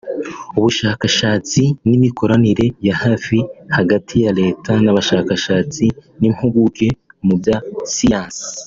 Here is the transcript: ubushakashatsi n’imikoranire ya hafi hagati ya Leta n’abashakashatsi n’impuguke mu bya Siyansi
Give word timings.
ubushakashatsi 0.57 1.61
n’imikoranire 1.87 2.65
ya 2.87 2.95
hafi 3.03 3.37
hagati 3.75 4.15
ya 4.25 4.31
Leta 4.39 4.71
n’abashakashatsi 4.83 5.85
n’impuguke 6.19 6.87
mu 7.27 7.35
bya 7.41 7.57
Siyansi 7.93 8.43